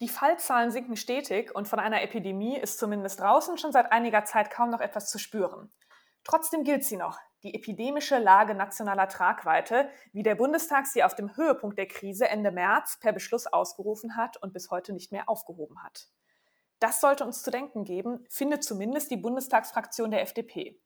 [0.00, 4.50] Die Fallzahlen sinken stetig und von einer Epidemie ist zumindest draußen schon seit einiger Zeit
[4.50, 5.70] kaum noch etwas zu spüren.
[6.24, 11.36] Trotzdem gilt sie noch, die epidemische Lage nationaler Tragweite, wie der Bundestag sie auf dem
[11.36, 15.82] Höhepunkt der Krise Ende März per Beschluss ausgerufen hat und bis heute nicht mehr aufgehoben
[15.82, 16.08] hat.
[16.78, 20.80] Das sollte uns zu denken geben, findet zumindest die Bundestagsfraktion der FDP.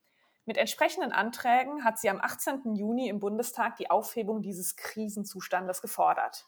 [0.44, 2.74] Mit entsprechenden Anträgen hat sie am 18.
[2.74, 6.46] Juni im Bundestag die Aufhebung dieses Krisenzustandes gefordert.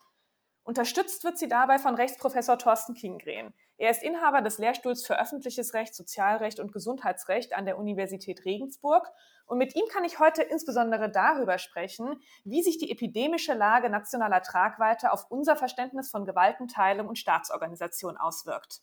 [0.66, 3.54] Unterstützt wird sie dabei von Rechtsprofessor Thorsten Kingren.
[3.76, 9.06] Er ist Inhaber des Lehrstuhls für öffentliches Recht, Sozialrecht und Gesundheitsrecht an der Universität Regensburg.
[9.46, 14.42] Und mit ihm kann ich heute insbesondere darüber sprechen, wie sich die epidemische Lage nationaler
[14.42, 18.80] Tragweite auf unser Verständnis von Gewaltenteilung und Staatsorganisation auswirkt.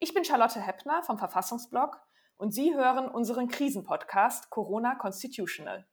[0.00, 1.96] Ich bin Charlotte Heppner vom Verfassungsblog
[2.38, 5.86] und Sie hören unseren Krisenpodcast Corona Constitutional.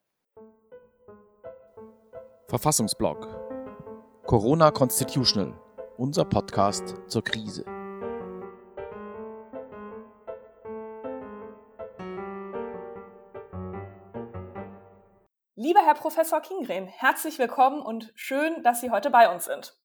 [2.47, 3.44] Verfassungsblog
[4.27, 5.53] Corona Constitutional,
[5.97, 7.63] unser Podcast zur Krise.
[15.55, 19.77] Lieber Herr Professor Kingren, herzlich willkommen und schön, dass Sie heute bei uns sind.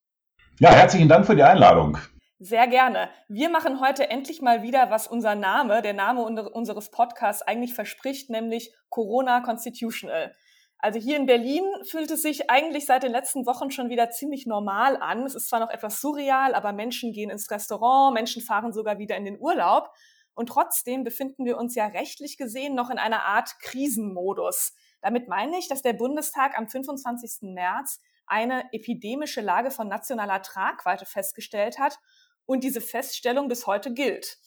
[0.58, 1.98] Ja, herzlichen Dank für die Einladung.
[2.38, 3.10] Sehr gerne.
[3.28, 8.30] Wir machen heute endlich mal wieder, was unser Name, der Name unseres Podcasts eigentlich verspricht,
[8.30, 10.34] nämlich Corona Constitutional.
[10.82, 14.46] Also hier in Berlin fühlt es sich eigentlich seit den letzten Wochen schon wieder ziemlich
[14.46, 15.26] normal an.
[15.26, 19.16] Es ist zwar noch etwas surreal, aber Menschen gehen ins Restaurant, Menschen fahren sogar wieder
[19.16, 19.90] in den Urlaub.
[20.34, 24.74] Und trotzdem befinden wir uns ja rechtlich gesehen noch in einer Art Krisenmodus.
[25.02, 27.52] Damit meine ich, dass der Bundestag am 25.
[27.52, 31.98] März eine epidemische Lage von nationaler Tragweite festgestellt hat
[32.46, 34.38] und diese Feststellung bis heute gilt.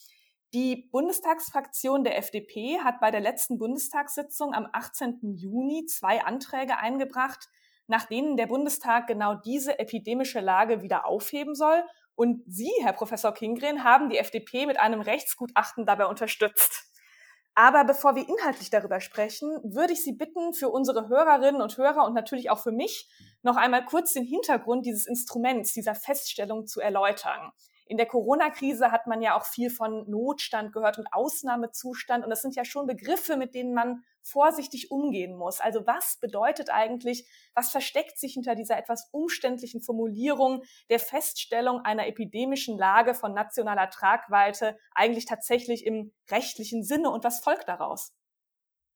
[0.53, 5.33] Die Bundestagsfraktion der FDP hat bei der letzten Bundestagssitzung am 18.
[5.35, 7.49] Juni zwei Anträge eingebracht,
[7.87, 11.83] nach denen der Bundestag genau diese epidemische Lage wieder aufheben soll.
[12.13, 16.83] Und Sie, Herr Professor Kingren, haben die FDP mit einem Rechtsgutachten dabei unterstützt.
[17.55, 22.05] Aber bevor wir inhaltlich darüber sprechen, würde ich Sie bitten, für unsere Hörerinnen und Hörer
[22.05, 23.09] und natürlich auch für mich
[23.41, 27.51] noch einmal kurz den Hintergrund dieses Instruments, dieser Feststellung zu erläutern.
[27.85, 32.23] In der Corona-Krise hat man ja auch viel von Notstand gehört und Ausnahmezustand.
[32.23, 35.59] Und das sind ja schon Begriffe, mit denen man vorsichtig umgehen muss.
[35.59, 42.07] Also was bedeutet eigentlich, was versteckt sich hinter dieser etwas umständlichen Formulierung der Feststellung einer
[42.07, 48.13] epidemischen Lage von nationaler Tragweite eigentlich tatsächlich im rechtlichen Sinne und was folgt daraus?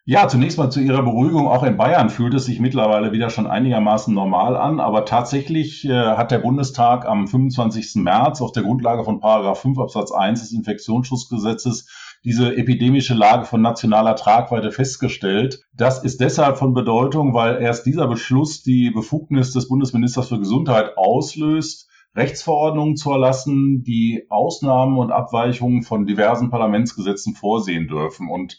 [0.10, 1.50] Ja, zunächst mal zu Ihrer Beruhigung.
[1.50, 4.80] Auch in Bayern fühlt es sich mittlerweile wieder schon einigermaßen normal an.
[4.80, 7.96] Aber tatsächlich äh, hat der Bundestag am 25.
[7.96, 11.90] März auf der Grundlage von Paragraph 5 Absatz 1 des Infektionsschutzgesetzes
[12.24, 15.60] diese epidemische Lage von nationaler Tragweite festgestellt.
[15.74, 20.96] Das ist deshalb von Bedeutung, weil erst dieser Beschluss die Befugnis des Bundesministers für Gesundheit
[20.96, 28.30] auslöst, Rechtsverordnungen zu erlassen, die Ausnahmen und Abweichungen von diversen Parlamentsgesetzen vorsehen dürfen.
[28.30, 28.58] Und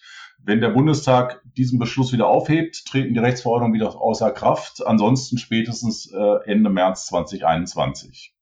[0.48, 4.84] wenn der Bundestag diesen Beschluss wieder aufhebt, treten die Rechtsverordnungen wieder außer Kraft.
[4.84, 8.34] Ansonsten spätestens äh, Ende März 2021.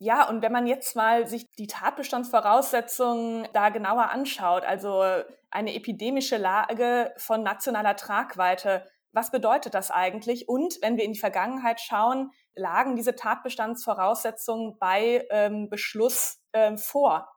[0.00, 5.04] Ja, und wenn man jetzt mal sich die Tatbestandsvoraussetzungen da genauer anschaut, also
[5.52, 10.48] eine epidemische Lage von nationaler Tragweite, was bedeutet das eigentlich?
[10.48, 17.28] Und wenn wir in die Vergangenheit schauen, lagen diese Tatbestandsvoraussetzungen bei ähm, Beschluss ähm, vor?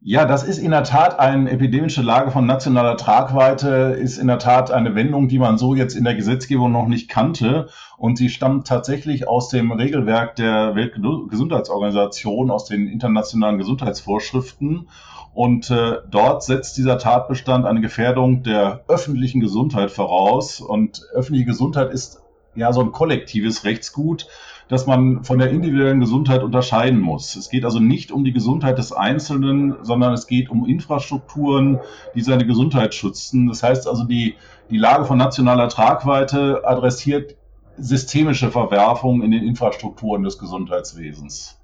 [0.00, 4.38] Ja, das ist in der Tat eine epidemische Lage von nationaler Tragweite, ist in der
[4.38, 7.68] Tat eine Wendung, die man so jetzt in der Gesetzgebung noch nicht kannte.
[7.96, 14.88] Und sie stammt tatsächlich aus dem Regelwerk der Weltgesundheitsorganisation, aus den internationalen Gesundheitsvorschriften.
[15.34, 20.60] Und äh, dort setzt dieser Tatbestand eine Gefährdung der öffentlichen Gesundheit voraus.
[20.60, 22.22] Und öffentliche Gesundheit ist
[22.54, 24.28] ja so ein kollektives Rechtsgut
[24.68, 27.36] dass man von der individuellen Gesundheit unterscheiden muss.
[27.36, 31.78] Es geht also nicht um die Gesundheit des Einzelnen, sondern es geht um Infrastrukturen,
[32.14, 33.46] die seine Gesundheit schützen.
[33.46, 34.34] Das heißt also, die,
[34.70, 37.36] die Lage von nationaler Tragweite adressiert
[37.78, 41.60] systemische Verwerfungen in den Infrastrukturen des Gesundheitswesens.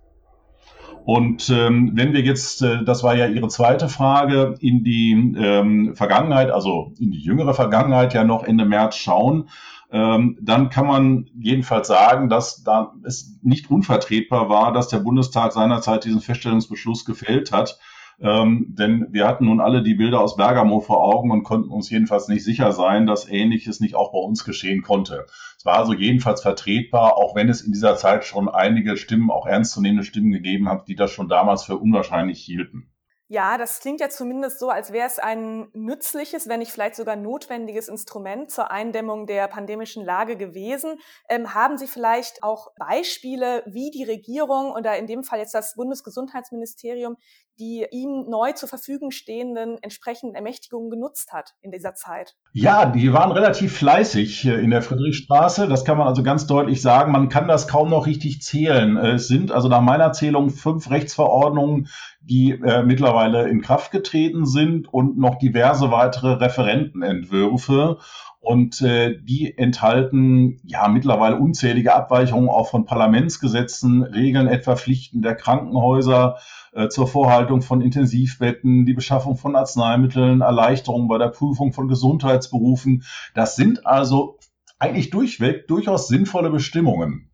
[1.05, 5.97] Und ähm, wenn wir jetzt, äh, das war ja Ihre zweite Frage, in die ähm,
[5.97, 9.49] Vergangenheit, also in die jüngere Vergangenheit ja noch Ende März schauen,
[9.93, 15.53] ähm, dann kann man jedenfalls sagen, dass da es nicht unvertretbar war, dass der Bundestag
[15.53, 17.79] seinerzeit diesen Feststellungsbeschluss gefällt hat.
[18.19, 21.91] Ähm, denn wir hatten nun alle die Bilder aus Bergamo vor Augen und konnten uns
[21.91, 25.27] jedenfalls nicht sicher sein, dass Ähnliches nicht auch bei uns geschehen konnte.
[25.59, 29.47] Es war also jedenfalls vertretbar, auch wenn es in dieser Zeit schon einige Stimmen, auch
[29.47, 32.92] ernstzunehmende Stimmen gegeben hat, die das schon damals für unwahrscheinlich hielten.
[33.29, 37.17] Ja, das klingt ja zumindest so, als wäre es ein nützliches, wenn nicht vielleicht sogar
[37.17, 40.99] notwendiges Instrument zur Eindämmung der pandemischen Lage gewesen.
[41.31, 45.75] Ähm, haben Sie vielleicht auch Beispiele, wie die Regierung oder in dem Fall jetzt das
[45.77, 47.17] Bundesgesundheitsministerium
[47.63, 52.35] die ihm neu zur Verfügung stehenden entsprechenden Ermächtigungen genutzt hat in dieser Zeit?
[52.53, 55.69] Ja, die waren relativ fleißig in der Friedrichstraße.
[55.69, 57.13] Das kann man also ganz deutlich sagen.
[57.13, 58.97] Man kann das kaum noch richtig zählen.
[58.97, 61.89] Es sind also nach meiner Zählung fünf Rechtsverordnungen,
[62.21, 67.99] die äh, mittlerweile in Kraft getreten sind und noch diverse weitere Referentenentwürfe.
[68.43, 75.37] Und äh, die enthalten ja mittlerweile unzählige Abweichungen auch von Parlamentsgesetzen, regeln etwa Pflichten der
[75.37, 76.39] Krankenhäuser
[76.73, 83.05] äh, zur Vorhaltung von Intensivbetten, die Beschaffung von Arzneimitteln, Erleichterungen bei der Prüfung von Gesundheitsberufen.
[83.33, 84.39] Das sind also
[84.81, 87.32] eigentlich durchweg durchaus sinnvolle Bestimmungen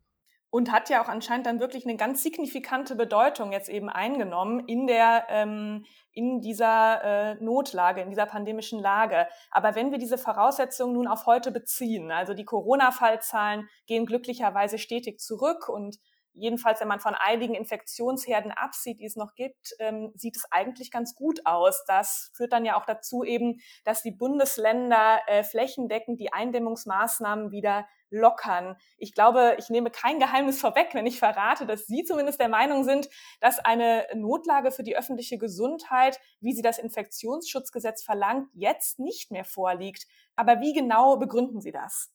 [0.50, 4.87] und hat ja auch anscheinend dann wirklich eine ganz signifikante Bedeutung jetzt eben eingenommen in
[4.87, 9.29] der ähm, in dieser äh, Notlage, in dieser pandemischen Lage.
[9.50, 15.21] Aber wenn wir diese Voraussetzungen nun auf heute beziehen, also die Corona-Fallzahlen gehen glücklicherweise stetig
[15.21, 15.97] zurück und
[16.33, 20.91] jedenfalls, wenn man von einigen Infektionsherden absieht, die es noch gibt, ähm, sieht es eigentlich
[20.91, 21.85] ganz gut aus.
[21.87, 27.87] Das führt dann ja auch dazu eben, dass die Bundesländer äh, flächendeckend die Eindämmungsmaßnahmen wieder
[28.11, 28.77] lockern.
[28.97, 32.85] Ich glaube, ich nehme kein Geheimnis vorweg, wenn ich verrate, dass Sie zumindest der Meinung
[32.85, 33.09] sind,
[33.41, 39.45] dass eine Notlage für die öffentliche Gesundheit, wie sie das Infektionsschutzgesetz verlangt, jetzt nicht mehr
[39.45, 40.07] vorliegt.
[40.37, 42.11] Aber wie genau begründen Sie das?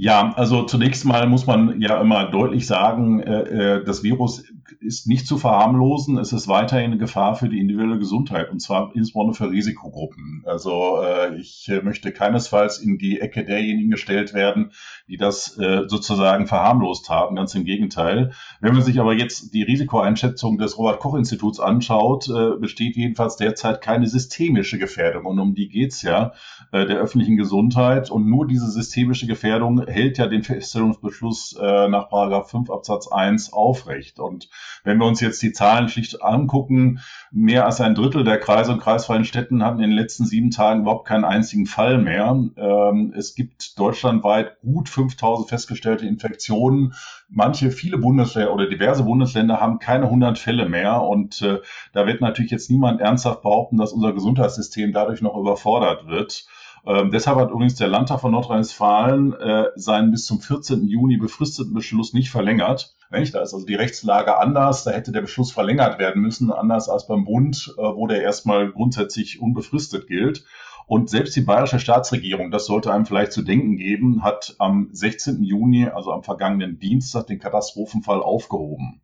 [0.00, 4.44] Ja, also zunächst mal muss man ja immer deutlich sagen, äh, äh, das Virus
[4.80, 6.18] ist nicht zu verharmlosen.
[6.18, 10.44] Es ist weiterhin eine Gefahr für die individuelle Gesundheit und zwar insbesondere für Risikogruppen.
[10.46, 14.70] Also äh, ich möchte keinesfalls in die Ecke derjenigen gestellt werden,
[15.08, 17.34] die das äh, sozusagen verharmlost haben.
[17.34, 18.30] Ganz im Gegenteil.
[18.60, 23.34] Wenn man sich aber jetzt die Risikoeinschätzung des Robert Koch Instituts anschaut, äh, besteht jedenfalls
[23.34, 26.34] derzeit keine systemische Gefährdung und um die geht's ja
[26.70, 32.08] äh, der öffentlichen Gesundheit und nur diese systemische Gefährdung hält ja den Feststellungsbeschluss äh, nach
[32.08, 34.20] Paragraph 5 Absatz 1 aufrecht.
[34.20, 34.48] Und
[34.84, 37.00] wenn wir uns jetzt die Zahlen schlicht angucken,
[37.30, 40.82] mehr als ein Drittel der Kreise und kreisfreien Städten hatten in den letzten sieben Tagen
[40.82, 42.36] überhaupt keinen einzigen Fall mehr.
[42.56, 46.94] Ähm, es gibt deutschlandweit gut 5000 festgestellte Infektionen.
[47.28, 51.02] Manche, viele Bundesländer oder diverse Bundesländer haben keine 100 Fälle mehr.
[51.02, 51.58] Und äh,
[51.92, 56.46] da wird natürlich jetzt niemand ernsthaft behaupten, dass unser Gesundheitssystem dadurch noch überfordert wird.
[56.88, 60.88] Ähm, deshalb hat übrigens der Landtag von Nordrhein-Westfalen äh, seinen bis zum 14.
[60.88, 62.96] Juni befristeten Beschluss nicht verlängert.
[63.10, 63.34] Nicht?
[63.34, 67.06] Da ist also die Rechtslage anders, da hätte der Beschluss verlängert werden müssen, anders als
[67.06, 70.44] beim Bund, äh, wo der erstmal grundsätzlich unbefristet gilt.
[70.86, 75.42] Und selbst die bayerische Staatsregierung, das sollte einem vielleicht zu denken geben, hat am 16.
[75.42, 79.02] Juni, also am vergangenen Dienstag, den Katastrophenfall aufgehoben.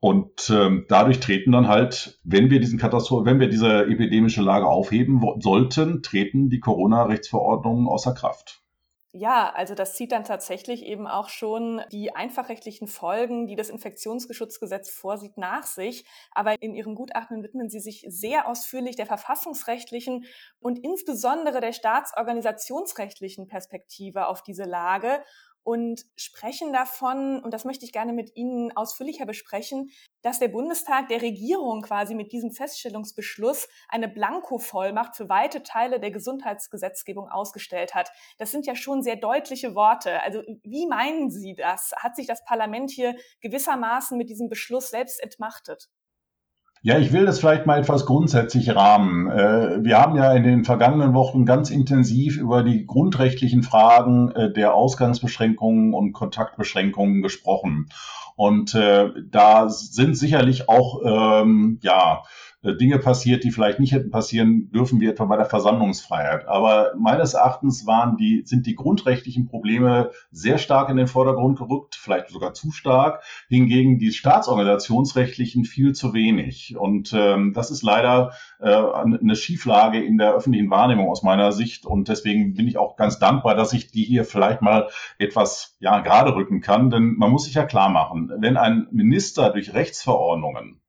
[0.00, 4.66] Und ähm, dadurch treten dann halt, wenn wir diesen Katastrophe, wenn wir diese epidemische Lage
[4.66, 8.60] aufheben sollten, treten die Corona-Rechtsverordnungen außer Kraft.
[9.12, 14.88] Ja, also das zieht dann tatsächlich eben auch schon die einfachrechtlichen Folgen, die das Infektionsschutzgesetz
[14.88, 16.04] vorsieht, nach sich.
[16.30, 20.26] Aber in Ihren Gutachten widmen Sie sich sehr ausführlich der verfassungsrechtlichen
[20.60, 25.24] und insbesondere der staatsorganisationsrechtlichen Perspektive auf diese Lage
[25.62, 29.90] und sprechen davon, und das möchte ich gerne mit Ihnen ausführlicher besprechen,
[30.22, 36.10] dass der Bundestag der Regierung quasi mit diesem Feststellungsbeschluss eine Blankovollmacht für weite Teile der
[36.10, 38.10] Gesundheitsgesetzgebung ausgestellt hat.
[38.38, 40.22] Das sind ja schon sehr deutliche Worte.
[40.22, 41.92] Also wie meinen Sie das?
[41.96, 45.88] Hat sich das Parlament hier gewissermaßen mit diesem Beschluss selbst entmachtet?
[46.82, 49.30] Ja, ich will das vielleicht mal etwas grundsätzlich rahmen.
[49.30, 54.50] Äh, wir haben ja in den vergangenen Wochen ganz intensiv über die grundrechtlichen Fragen äh,
[54.50, 57.90] der Ausgangsbeschränkungen und Kontaktbeschränkungen gesprochen.
[58.34, 62.22] Und äh, da sind sicherlich auch, ähm, ja,
[62.62, 66.46] Dinge passiert, die vielleicht nicht hätten passieren dürfen, wie etwa bei der Versammlungsfreiheit.
[66.46, 71.94] Aber meines Erachtens waren die, sind die grundrechtlichen Probleme sehr stark in den Vordergrund gerückt,
[71.94, 73.22] vielleicht sogar zu stark.
[73.48, 76.76] Hingegen die staatsorganisationsrechtlichen viel zu wenig.
[76.76, 81.86] Und ähm, das ist leider äh, eine Schieflage in der öffentlichen Wahrnehmung aus meiner Sicht.
[81.86, 84.88] Und deswegen bin ich auch ganz dankbar, dass ich die hier vielleicht mal
[85.18, 86.90] etwas ja, gerade rücken kann.
[86.90, 90.80] Denn man muss sich ja klar machen, wenn ein Minister durch Rechtsverordnungen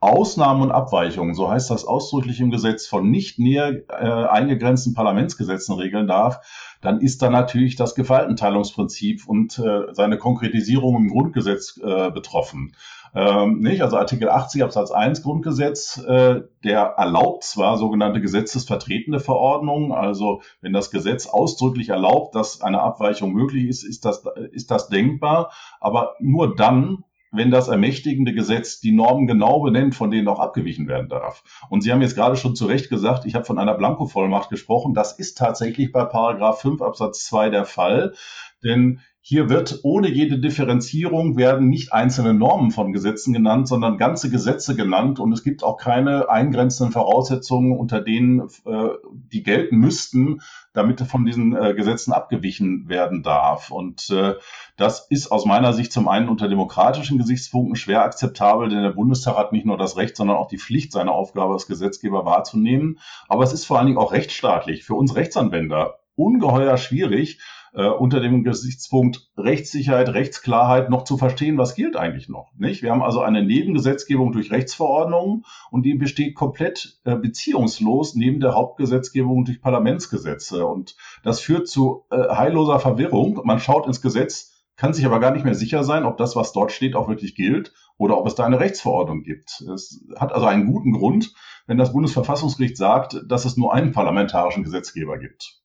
[0.00, 5.74] Ausnahmen und Abweichungen, so heißt das ausdrücklich im Gesetz, von nicht näher äh, eingegrenzten Parlamentsgesetzen
[5.74, 6.40] regeln darf,
[6.82, 12.74] dann ist da natürlich das Gewaltenteilungsprinzip und äh, seine Konkretisierung im Grundgesetz äh, betroffen.
[13.14, 13.80] Ähm, nicht?
[13.80, 20.74] Also Artikel 80 Absatz 1 Grundgesetz, äh, der erlaubt zwar sogenannte gesetzesvertretende Verordnungen, also wenn
[20.74, 24.22] das Gesetz ausdrücklich erlaubt, dass eine Abweichung möglich ist, ist das,
[24.52, 30.10] ist das denkbar, aber nur dann, wenn das ermächtigende Gesetz die Normen genau benennt, von
[30.10, 31.42] denen auch abgewichen werden darf.
[31.68, 34.94] Und Sie haben jetzt gerade schon zu Recht gesagt, ich habe von einer Blankovollmacht gesprochen.
[34.94, 38.14] Das ist tatsächlich bei Paragraph 5 Absatz 2 der Fall.
[38.62, 44.30] Denn hier wird ohne jede Differenzierung werden nicht einzelne Normen von Gesetzen genannt, sondern ganze
[44.30, 45.18] Gesetze genannt.
[45.18, 50.42] Und es gibt auch keine eingrenzenden Voraussetzungen, unter denen äh, die gelten müssten,
[50.74, 53.72] damit von diesen äh, Gesetzen abgewichen werden darf.
[53.72, 54.34] Und äh,
[54.76, 59.36] das ist aus meiner Sicht zum einen unter demokratischen Gesichtspunkten schwer akzeptabel, denn der Bundestag
[59.36, 63.00] hat nicht nur das Recht, sondern auch die Pflicht, seine Aufgabe als Gesetzgeber wahrzunehmen.
[63.26, 67.40] Aber es ist vor allen Dingen auch rechtsstaatlich für uns Rechtsanwender ungeheuer schwierig,
[67.76, 72.50] äh, unter dem Gesichtspunkt Rechtssicherheit, Rechtsklarheit noch zu verstehen, was gilt eigentlich noch.
[72.56, 72.82] Nicht?
[72.82, 78.54] Wir haben also eine Nebengesetzgebung durch Rechtsverordnungen und die besteht komplett äh, beziehungslos neben der
[78.54, 80.66] Hauptgesetzgebung durch Parlamentsgesetze.
[80.66, 83.42] Und das führt zu äh, heilloser Verwirrung.
[83.44, 86.52] Man schaut ins Gesetz, kann sich aber gar nicht mehr sicher sein, ob das, was
[86.52, 89.62] dort steht, auch wirklich gilt oder ob es da eine Rechtsverordnung gibt.
[89.74, 91.34] Es hat also einen guten Grund,
[91.66, 95.60] wenn das Bundesverfassungsgericht sagt, dass es nur einen parlamentarischen Gesetzgeber gibt.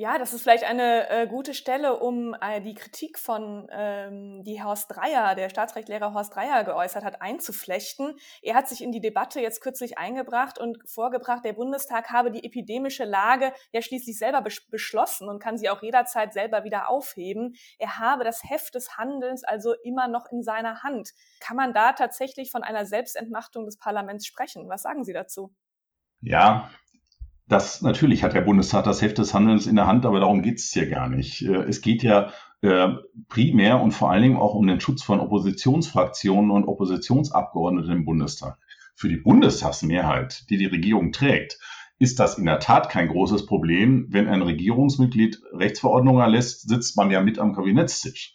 [0.00, 4.62] Ja, das ist vielleicht eine äh, gute Stelle, um äh, die Kritik von, ähm, die
[4.62, 8.18] Horst Dreier, der Staatsrechtslehrer Horst Dreier geäußert hat, einzuflechten.
[8.40, 12.42] Er hat sich in die Debatte jetzt kürzlich eingebracht und vorgebracht, der Bundestag habe die
[12.44, 17.54] epidemische Lage ja schließlich selber bes beschlossen und kann sie auch jederzeit selber wieder aufheben.
[17.78, 21.10] Er habe das Heft des Handelns also immer noch in seiner Hand.
[21.40, 24.66] Kann man da tatsächlich von einer Selbstentmachtung des Parlaments sprechen?
[24.70, 25.52] Was sagen Sie dazu?
[26.22, 26.70] Ja,
[27.50, 30.58] das natürlich hat der Bundestag das Heft des Handelns in der Hand, aber darum geht
[30.58, 31.42] es hier gar nicht.
[31.42, 32.88] Äh, es geht ja äh,
[33.28, 38.56] primär und vor allen Dingen auch um den Schutz von Oppositionsfraktionen und Oppositionsabgeordneten im Bundestag.
[38.94, 41.58] Für die Bundestagsmehrheit, die die Regierung trägt,
[41.98, 44.06] ist das in der Tat kein großes Problem.
[44.10, 48.34] Wenn ein Regierungsmitglied Rechtsverordnungen erlässt, sitzt man ja mit am Kabinettstisch.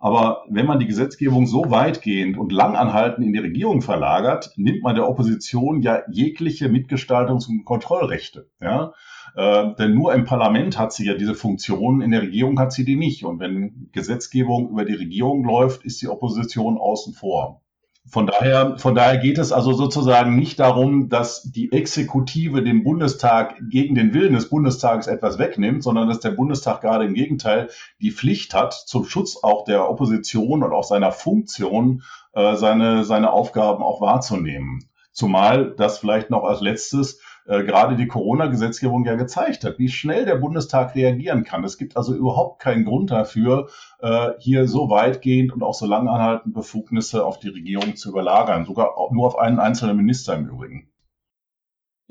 [0.00, 4.94] Aber wenn man die Gesetzgebung so weitgehend und langanhaltend in die Regierung verlagert, nimmt man
[4.94, 8.48] der Opposition ja jegliche Mitgestaltungs- und Kontrollrechte.
[8.60, 8.92] Ja?
[9.34, 12.84] Äh, denn nur im Parlament hat sie ja diese Funktion, in der Regierung hat sie
[12.84, 13.24] die nicht.
[13.24, 17.62] Und wenn Gesetzgebung über die Regierung läuft, ist die Opposition außen vor.
[18.10, 23.56] Von daher, von daher geht es also sozusagen nicht darum, dass die Exekutive dem Bundestag
[23.68, 27.68] gegen den Willen des Bundestages etwas wegnimmt, sondern dass der Bundestag gerade im Gegenteil
[28.00, 33.30] die Pflicht hat, zum Schutz auch der Opposition und auch seiner Funktion äh, seine, seine
[33.30, 34.88] Aufgaben auch wahrzunehmen.
[35.12, 40.26] Zumal das vielleicht noch als letztes äh, gerade die Corona-Gesetzgebung ja gezeigt hat, wie schnell
[40.26, 41.64] der Bundestag reagieren kann.
[41.64, 43.68] Es gibt also überhaupt keinen Grund dafür,
[44.00, 48.94] äh, hier so weitgehend und auch so langanhaltend Befugnisse auf die Regierung zu überlagern, sogar
[49.10, 50.90] nur auf einen einzelnen Minister im Übrigen.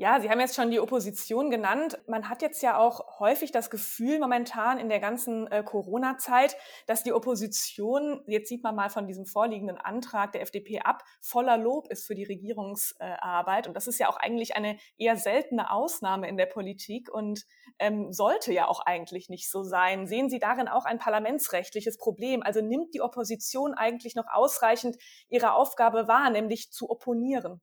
[0.00, 1.98] Ja, Sie haben jetzt schon die Opposition genannt.
[2.06, 7.02] Man hat jetzt ja auch häufig das Gefühl momentan in der ganzen äh, Corona-Zeit, dass
[7.02, 11.88] die Opposition, jetzt sieht man mal von diesem vorliegenden Antrag der FDP ab, voller Lob
[11.90, 13.66] ist für die Regierungsarbeit.
[13.66, 17.44] und das ist ja auch eigentlich eine eher seltene Ausnahme in der Politik und
[17.80, 20.06] ähm, sollte ja auch eigentlich nicht so sein.
[20.06, 22.44] Sehen Sie darin auch ein parlamentsrechtliches Problem?
[22.44, 24.96] Also nimmt die Opposition eigentlich noch ausreichend
[25.28, 27.60] ihre Aufgabe wahr, nämlich zu opponieren?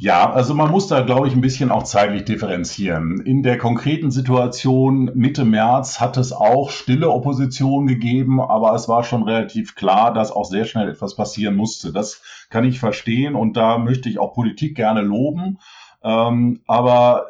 [0.00, 3.20] Ja, also man muss da, glaube ich, ein bisschen auch zeitlich differenzieren.
[3.20, 9.02] In der konkreten Situation Mitte März hat es auch stille Opposition gegeben, aber es war
[9.02, 11.92] schon relativ klar, dass auch sehr schnell etwas passieren musste.
[11.92, 15.58] Das kann ich verstehen und da möchte ich auch Politik gerne loben.
[16.04, 17.26] Ähm, aber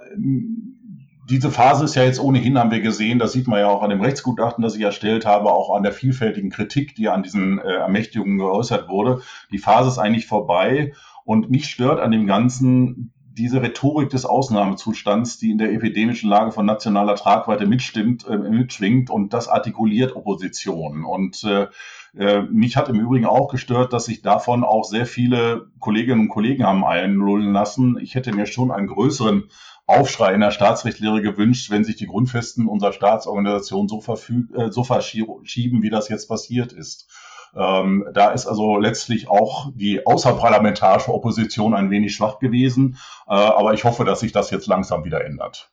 [1.30, 3.88] diese Phase ist ja jetzt ohnehin, haben wir gesehen, das sieht man ja auch an
[3.88, 7.76] dem Rechtsgutachten, das ich erstellt habe, auch an der vielfältigen Kritik, die an diesen äh,
[7.76, 9.22] Ermächtigungen geäußert wurde.
[9.52, 10.92] Die Phase ist eigentlich vorbei
[11.28, 16.52] und mich stört an dem Ganzen diese Rhetorik des Ausnahmezustands, die in der epidemischen Lage
[16.52, 21.04] von nationaler Tragweite mitstimmt, äh, mitschwingt und das artikuliert Opposition.
[21.04, 21.66] Und äh,
[22.16, 26.28] äh, mich hat im Übrigen auch gestört, dass sich davon auch sehr viele Kolleginnen und
[26.30, 27.98] Kollegen haben einlullen lassen.
[28.00, 29.50] Ich hätte mir schon einen größeren
[29.86, 34.02] Aufschrei in der Staatsrechtslehre gewünscht, wenn sich die Grundfesten unserer Staatsorganisation so,
[34.56, 37.06] äh, so verschieben, wie das jetzt passiert ist.
[37.54, 42.98] Ähm, da ist also letztlich auch die außerparlamentarische Opposition ein wenig schwach gewesen.
[43.26, 45.70] Äh, aber ich hoffe, dass sich das jetzt langsam wieder ändert.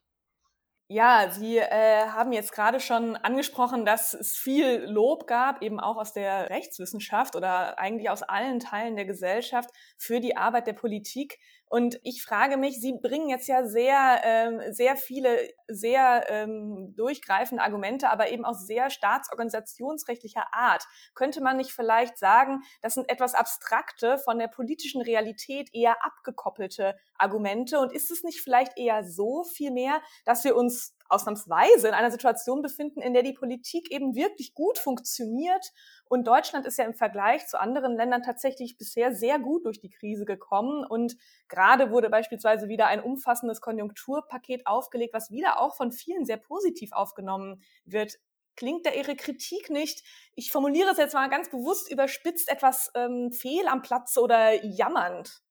[0.88, 5.98] Ja, Sie äh, haben jetzt gerade schon angesprochen, dass es viel Lob gab, eben auch
[5.98, 11.40] aus der Rechtswissenschaft oder eigentlich aus allen Teilen der Gesellschaft für die Arbeit der Politik.
[11.68, 17.64] Und ich frage mich, Sie bringen jetzt ja sehr, ähm, sehr viele, sehr ähm, durchgreifende
[17.64, 20.84] Argumente, aber eben auch sehr staatsorganisationsrechtlicher Art.
[21.16, 26.96] Könnte man nicht vielleicht sagen, das sind etwas abstrakte, von der politischen Realität eher abgekoppelte
[27.18, 27.80] Argumente?
[27.80, 32.62] Und ist es nicht vielleicht eher so vielmehr, dass wir uns ausnahmsweise in einer Situation
[32.62, 35.72] befinden, in der die Politik eben wirklich gut funktioniert.
[36.06, 39.90] Und Deutschland ist ja im Vergleich zu anderen Ländern tatsächlich bisher sehr gut durch die
[39.90, 40.86] Krise gekommen.
[40.86, 41.16] Und
[41.48, 46.92] gerade wurde beispielsweise wieder ein umfassendes Konjunkturpaket aufgelegt, was wieder auch von vielen sehr positiv
[46.92, 48.18] aufgenommen wird.
[48.56, 50.04] Klingt da Ihre Kritik nicht,
[50.36, 55.45] ich formuliere es jetzt mal ganz bewusst überspitzt, etwas ähm, fehl am Platze oder jammernd?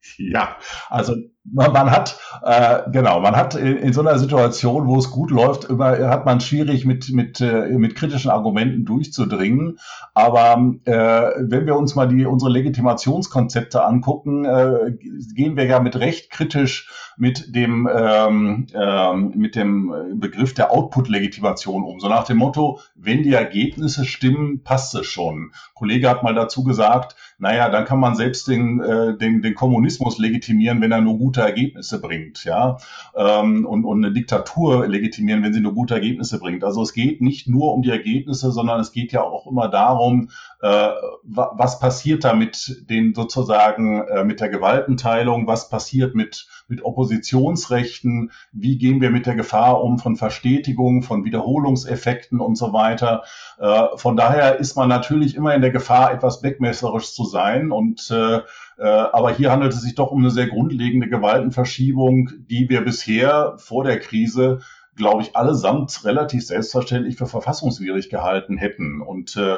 [0.18, 0.56] Ja,
[0.88, 1.14] also
[1.44, 5.30] man, man hat äh, genau, man hat in, in, so einer Situation, wo es gut
[5.30, 9.78] läuft, immer hat man schwierig mit mit äh, mit kritischen Argumenten durchzudringen.
[10.14, 10.92] Aber äh,
[11.38, 14.92] wenn wir uns mal die unsere Legitimationskonzepte angucken, äh,
[15.34, 21.82] gehen wir ja mit recht kritisch mit dem ähm, ähm, mit dem Begriff der Output-Legitimation
[21.82, 22.00] um.
[22.00, 25.36] So nach dem Motto, wenn die Ergebnisse stimmen, passt es schon.
[25.36, 29.54] Ein Kollege hat mal dazu gesagt, naja, dann kann man selbst den, äh, den, den
[29.54, 32.78] Kommunismus legitimieren, wenn er nur gute Ergebnisse bringt, ja,
[33.16, 36.64] ähm, und, und eine Diktatur legitimieren, wenn sie nur gute Ergebnisse bringt.
[36.64, 40.30] Also es geht nicht nur um die Ergebnisse, sondern es geht ja auch immer darum,
[40.60, 40.88] äh,
[41.22, 48.30] was passiert da mit den sozusagen äh, mit der Gewaltenteilung, was passiert mit mit Oppositionsrechten,
[48.52, 53.24] wie gehen wir mit der Gefahr um von Verstetigung, von Wiederholungseffekten und so weiter.
[53.58, 58.10] Äh, von daher ist man natürlich immer in der Gefahr, etwas wegmesserisch zu sein und
[58.10, 58.40] äh,
[58.78, 63.54] äh, aber hier handelt es sich doch um eine sehr grundlegende Gewaltenverschiebung, die wir bisher
[63.58, 64.60] vor der Krise
[64.98, 69.00] glaube ich, allesamt relativ selbstverständlich für verfassungswidrig gehalten hätten.
[69.00, 69.56] Und äh,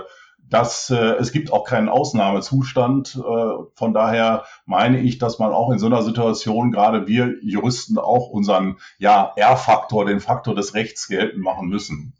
[0.51, 3.17] dass äh, es gibt auch keinen Ausnahmezustand.
[3.17, 7.99] Äh, von daher meine ich, dass man auch in so einer Situation, gerade wir Juristen,
[7.99, 12.15] auch unseren ja, R-Faktor, den Faktor des Rechts geltend machen müssen.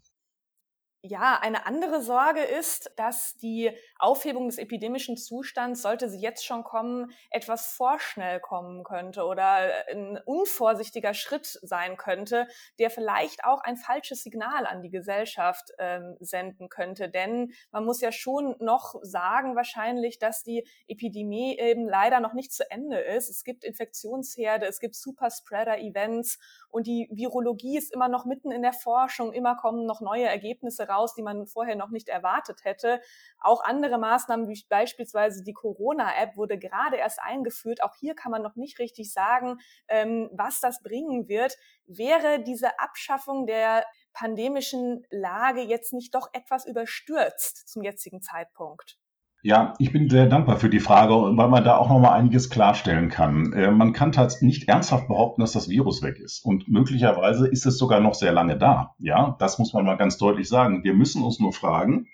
[1.03, 6.63] Ja, eine andere Sorge ist, dass die Aufhebung des epidemischen Zustands, sollte sie jetzt schon
[6.63, 13.77] kommen, etwas vorschnell kommen könnte oder ein unvorsichtiger Schritt sein könnte, der vielleicht auch ein
[13.77, 17.09] falsches Signal an die Gesellschaft ähm, senden könnte.
[17.09, 22.53] Denn man muss ja schon noch sagen, wahrscheinlich, dass die Epidemie eben leider noch nicht
[22.53, 23.31] zu Ende ist.
[23.31, 26.37] Es gibt Infektionsherde, es gibt Superspreader-Events
[26.69, 30.90] und die Virologie ist immer noch mitten in der Forschung, immer kommen noch neue Ergebnisse
[30.91, 33.01] raus, die man vorher noch nicht erwartet hätte.
[33.39, 37.81] Auch andere Maßnahmen, wie beispielsweise die Corona-App, wurde gerade erst eingeführt.
[37.81, 41.57] Auch hier kann man noch nicht richtig sagen, ähm, was das bringen wird.
[41.85, 49.00] Wäre diese Abschaffung der pandemischen Lage jetzt nicht doch etwas überstürzt zum jetzigen Zeitpunkt?
[49.43, 52.51] Ja, ich bin sehr dankbar für die Frage, weil man da auch noch mal einiges
[52.51, 53.53] klarstellen kann.
[53.53, 56.45] Äh, man kann tatsächlich nicht ernsthaft behaupten, dass das Virus weg ist.
[56.45, 58.93] Und möglicherweise ist es sogar noch sehr lange da.
[58.99, 60.83] Ja, das muss man mal ganz deutlich sagen.
[60.83, 62.07] Wir müssen uns nur fragen,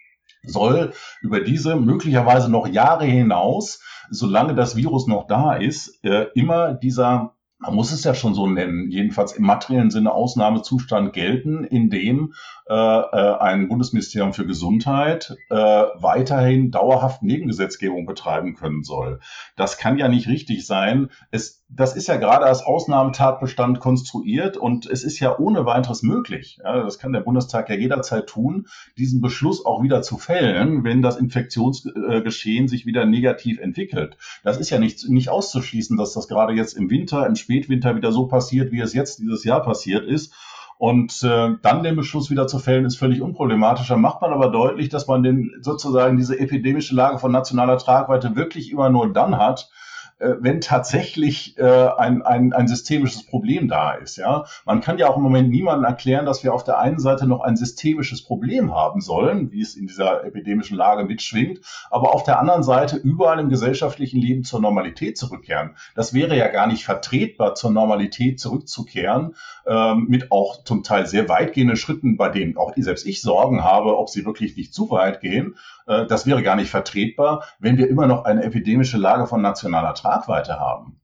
[0.44, 6.76] soll über diese möglicherweise noch Jahre hinaus, solange das Virus noch da ist, äh, immer
[6.76, 11.90] dieser man muss es ja schon so nennen, jedenfalls im materiellen Sinne Ausnahmezustand gelten, in
[11.90, 12.34] dem
[12.70, 19.22] äh, äh, ein Bundesministerium für Gesundheit äh, weiterhin dauerhaft Nebengesetzgebung betreiben können soll.
[19.56, 21.10] Das kann ja nicht richtig sein.
[21.32, 26.60] Es, das ist ja gerade als Ausnahmetatbestand konstruiert und es ist ja ohne weiteres möglich.
[26.62, 31.02] Ja, das kann der Bundestag ja jederzeit tun, diesen Beschluss auch wieder zu fällen, wenn
[31.02, 34.18] das Infektionsgeschehen sich wieder negativ entwickelt.
[34.44, 38.12] Das ist ja nicht, nicht auszuschließen, dass das gerade jetzt im Winter, im Spätwinter wieder
[38.12, 40.34] so passiert, wie es jetzt dieses Jahr passiert ist.
[40.78, 43.88] Und äh, dann den Beschluss wieder zu fällen, ist völlig unproblematisch.
[43.88, 48.36] Da macht man aber deutlich, dass man den sozusagen diese epidemische Lage von nationaler Tragweite
[48.36, 49.72] wirklich immer nur dann hat,
[50.20, 54.18] äh, wenn tatsächlich äh, ein, ein, ein systemisches Problem da ist.
[54.18, 57.28] Ja, man kann ja auch im Moment niemandem erklären, dass wir auf der einen Seite
[57.28, 61.60] noch ein systemisches Problem haben sollen, wie es in dieser epidemischen Lage mitschwingt,
[61.92, 65.76] aber auf der anderen Seite überall im gesellschaftlichen Leben zur Normalität zurückkehren.
[65.96, 71.30] Das wäre ja gar nicht vertretbar, zur Normalität zurückzukehren, ähm, mit auch zum Teil sehr
[71.30, 75.22] weitgehenden Schritten, bei denen auch selbst ich Sorgen habe, ob sie wirklich nicht zu weit
[75.22, 75.56] gehen.
[75.88, 79.94] Äh, das wäre gar nicht vertretbar, wenn wir immer noch eine epidemische Lage von nationaler
[79.94, 81.02] Tragweite haben.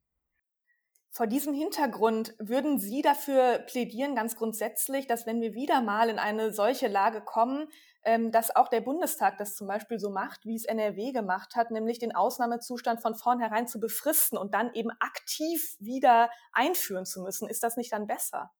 [1.16, 6.18] Vor diesem Hintergrund würden Sie dafür plädieren, ganz grundsätzlich, dass wenn wir wieder mal in
[6.18, 7.68] eine solche Lage kommen,
[8.04, 11.70] ähm, dass auch der Bundestag das zum Beispiel so macht, wie es NRW gemacht hat,
[11.70, 17.48] nämlich den Ausnahmezustand von vornherein zu befristen und dann eben aktiv wieder einführen zu müssen.
[17.48, 18.52] Ist das nicht dann besser?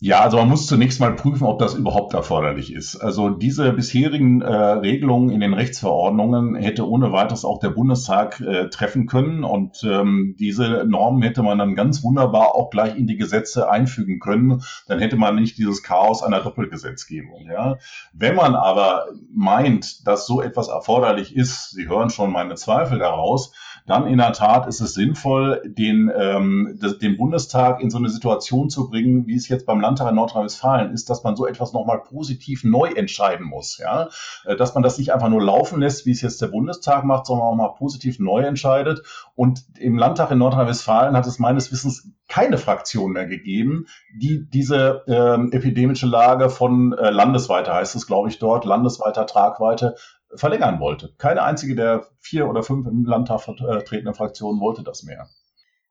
[0.00, 2.96] Ja, also man muss zunächst mal prüfen, ob das überhaupt erforderlich ist.
[2.96, 8.68] Also diese bisherigen äh, Regelungen in den Rechtsverordnungen hätte ohne weiteres auch der Bundestag äh,
[8.68, 13.16] treffen können und ähm, diese Normen hätte man dann ganz wunderbar auch gleich in die
[13.16, 14.62] Gesetze einfügen können.
[14.86, 17.46] Dann hätte man nicht dieses Chaos einer Doppelgesetzgebung.
[17.50, 17.78] Ja.
[18.12, 19.06] Wenn man aber
[19.38, 23.52] meint, dass so etwas erforderlich ist, Sie hören schon meine Zweifel daraus,
[23.86, 28.68] dann in der Tat ist es sinnvoll, den, ähm, den Bundestag in so eine Situation
[28.68, 32.02] zu bringen, wie es jetzt beim Landtag in Nordrhein-Westfalen ist, dass man so etwas nochmal
[32.02, 33.78] positiv neu entscheiden muss.
[33.78, 34.08] Ja?
[34.44, 37.26] Äh, dass man das nicht einfach nur laufen lässt, wie es jetzt der Bundestag macht,
[37.26, 39.02] sondern auch mal positiv neu entscheidet.
[39.36, 45.02] Und im Landtag in Nordrhein-Westfalen hat es meines Wissens keine Fraktion mehr gegeben, die diese
[45.08, 49.96] ähm, epidemische Lage von äh, landesweiter, heißt es, glaube ich, dort, landesweiter Tragweite
[50.34, 51.14] verlängern wollte.
[51.18, 55.28] Keine einzige der vier oder fünf im Landtag vertretenen Fraktionen wollte das mehr.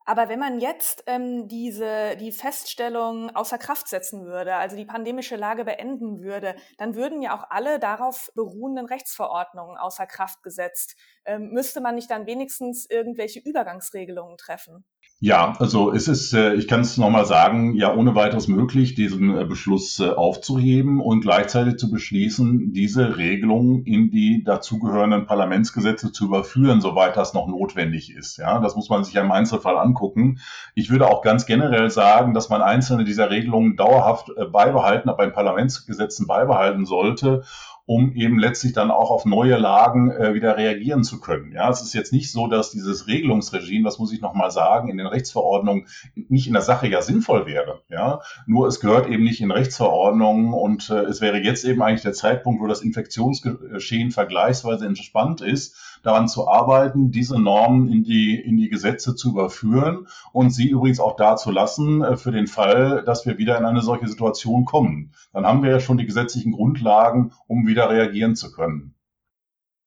[0.10, 5.36] Aber wenn man jetzt ähm, diese, die Feststellung außer Kraft setzen würde, also die pandemische
[5.36, 10.96] Lage beenden würde, dann würden ja auch alle darauf beruhenden Rechtsverordnungen außer Kraft gesetzt.
[11.26, 14.86] Ähm, müsste man nicht dann wenigstens irgendwelche Übergangsregelungen treffen?
[15.20, 19.36] Ja, also es ist, äh, ich kann es nochmal sagen, ja ohne weiteres möglich, diesen
[19.36, 26.26] äh, Beschluss äh, aufzuheben und gleichzeitig zu beschließen, diese Regelungen in die dazugehörenden Parlamentsgesetze zu
[26.26, 28.38] überführen, soweit das noch notwendig ist.
[28.38, 30.38] Ja, das muss man sich ja im Einzelfall angucken.
[30.76, 35.34] Ich würde auch ganz generell sagen, dass man einzelne dieser Regelungen dauerhaft beibehalten, aber in
[35.34, 37.42] Parlamentsgesetzen beibehalten sollte
[37.88, 41.54] um eben letztlich dann auch auf neue Lagen äh, wieder reagieren zu können.
[41.54, 44.98] Ja, es ist jetzt nicht so, dass dieses Regelungsregime, das muss ich nochmal sagen, in
[44.98, 47.82] den Rechtsverordnungen nicht in der Sache ja sinnvoll wäre.
[47.90, 52.02] Ja, nur es gehört eben nicht in Rechtsverordnungen und äh, es wäre jetzt eben eigentlich
[52.02, 58.40] der Zeitpunkt, wo das Infektionsgeschehen vergleichsweise entspannt ist, daran zu arbeiten, diese Normen in die,
[58.40, 62.48] in die Gesetze zu überführen und sie übrigens auch da zu lassen äh, für den
[62.48, 65.14] Fall, dass wir wieder in eine solche Situation kommen.
[65.34, 68.96] Dann haben wir ja schon die gesetzlichen Grundlagen, um wieder reagieren zu können.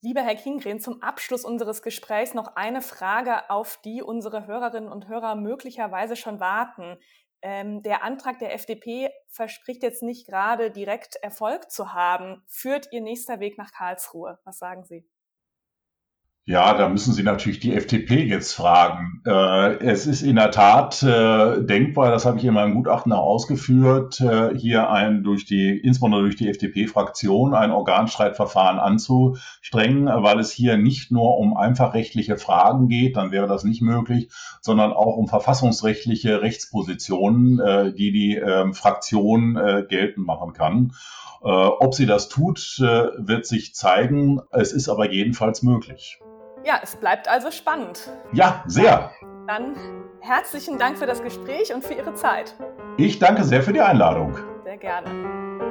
[0.02, 5.09] Lieber Herr Kingren, zum Abschluss unseres Gesprächs noch eine Frage, auf die unsere Hörerinnen und
[5.09, 6.96] Hörer möglicherweise schon warten.
[7.42, 12.42] Ähm, der Antrag der FDP verspricht jetzt nicht gerade direkt Erfolg zu haben.
[12.46, 14.38] Führt Ihr nächster Weg nach Karlsruhe?
[14.44, 15.10] Was sagen Sie?
[16.50, 19.22] Ja, da müssen Sie natürlich die FDP jetzt fragen.
[19.24, 23.22] Äh, es ist in der Tat äh, denkbar, das habe ich in meinem Gutachten auch
[23.22, 30.50] ausgeführt, äh, hier ein durch die, insbesondere durch die FDP-Fraktion, ein Organstreitverfahren anzustrengen, weil es
[30.50, 34.28] hier nicht nur um einfach rechtliche Fragen geht, dann wäre das nicht möglich,
[34.60, 40.94] sondern auch um verfassungsrechtliche Rechtspositionen, äh, die die ähm, Fraktion äh, geltend machen kann.
[41.44, 44.40] Äh, ob sie das tut, wird sich zeigen.
[44.50, 46.18] Es ist aber jedenfalls möglich.
[46.64, 48.11] Ja, es bleibt also spannend.
[48.33, 49.12] Ja, sehr.
[49.46, 49.75] Dann
[50.20, 52.55] herzlichen Dank für das Gespräch und für Ihre Zeit.
[52.96, 54.37] Ich danke sehr für die Einladung.
[54.64, 55.69] Sehr gerne.